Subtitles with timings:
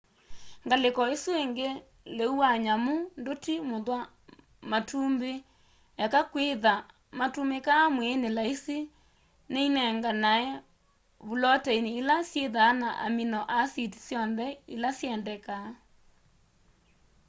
[0.65, 1.67] ngaliko isu ingi
[2.17, 3.99] leũ wa nyamu nduti muthwa
[4.71, 5.33] matumbi
[6.03, 6.73] eka kwitha
[7.19, 8.77] matumikaa mwiini laisi
[9.51, 10.47] ni inenganae
[11.27, 15.67] vuloteini ila syithaa na amino asiti syonthe ila syendekaa